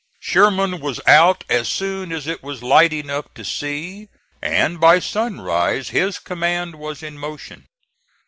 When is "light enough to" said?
2.63-3.45